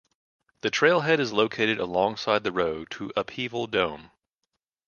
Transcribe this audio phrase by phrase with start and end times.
[0.61, 4.09] The trailhead is located alongside the road to Upheaval Dome.